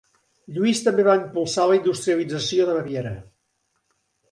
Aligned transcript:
Lluís 0.53 0.79
també 0.85 1.05
va 1.07 1.15
impulsar 1.19 1.67
la 1.73 1.77
industrialització 1.81 2.69
de 2.71 2.77
Baviera. 2.81 3.15